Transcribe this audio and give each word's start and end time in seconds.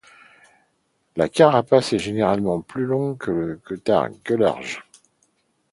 La 1.15 1.29
carapace 1.29 1.93
est 1.93 1.99
généralement 1.99 2.59
plus 2.61 2.85
longue 2.85 3.19
que 3.19 4.33
large. 4.39 4.83